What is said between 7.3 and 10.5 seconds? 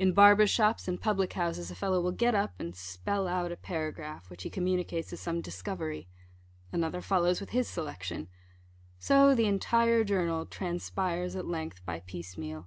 with his selection. So the entire journal